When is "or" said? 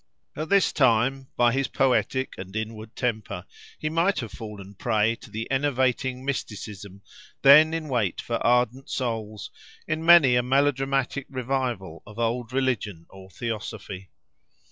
13.11-13.29